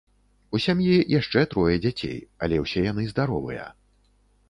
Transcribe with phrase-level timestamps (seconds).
[0.55, 3.73] У сям'і яшчэ трое дзяцей, але ўсе яны здаровыя.